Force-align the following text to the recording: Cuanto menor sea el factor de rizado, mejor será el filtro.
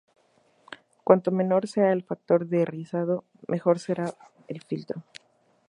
Cuanto 1.03 1.31
menor 1.31 1.67
sea 1.67 1.91
el 1.91 2.01
factor 2.01 2.47
de 2.47 2.65
rizado, 2.65 3.23
mejor 3.45 3.77
será 3.77 4.15
el 4.47 4.59
filtro. 4.63 5.03